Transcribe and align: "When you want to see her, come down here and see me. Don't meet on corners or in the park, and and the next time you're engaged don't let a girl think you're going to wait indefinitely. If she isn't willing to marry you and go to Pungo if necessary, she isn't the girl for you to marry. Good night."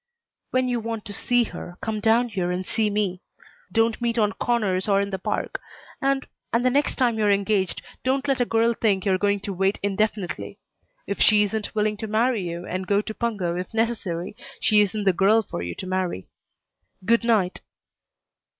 "When 0.49 0.67
you 0.67 0.79
want 0.79 1.05
to 1.05 1.13
see 1.13 1.43
her, 1.43 1.77
come 1.79 1.99
down 1.99 2.29
here 2.29 2.49
and 2.49 2.65
see 2.65 2.89
me. 2.89 3.21
Don't 3.71 4.01
meet 4.01 4.17
on 4.17 4.33
corners 4.33 4.87
or 4.87 4.99
in 4.99 5.11
the 5.11 5.19
park, 5.19 5.61
and 6.01 6.25
and 6.51 6.65
the 6.65 6.71
next 6.71 6.95
time 6.95 7.19
you're 7.19 7.29
engaged 7.29 7.83
don't 8.03 8.27
let 8.27 8.41
a 8.41 8.45
girl 8.45 8.73
think 8.73 9.05
you're 9.05 9.19
going 9.19 9.41
to 9.41 9.53
wait 9.53 9.79
indefinitely. 9.83 10.57
If 11.05 11.21
she 11.21 11.43
isn't 11.43 11.75
willing 11.75 11.97
to 11.97 12.07
marry 12.07 12.41
you 12.41 12.65
and 12.65 12.87
go 12.87 12.99
to 13.01 13.13
Pungo 13.13 13.55
if 13.55 13.75
necessary, 13.75 14.35
she 14.59 14.81
isn't 14.81 15.03
the 15.03 15.13
girl 15.13 15.43
for 15.43 15.61
you 15.61 15.75
to 15.75 15.85
marry. 15.85 16.27
Good 17.05 17.23
night." 17.23 17.61